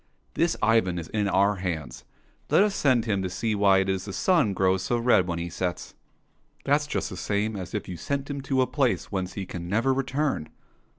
[0.17, 2.05] '* This Ivan is in our hands;
[2.49, 5.37] let us send him to see why it is the sun grows so red when
[5.37, 5.93] he sets."
[6.65, 9.69] —"That's just the same as if you sent him to a place whence he can
[9.69, 10.49] never return."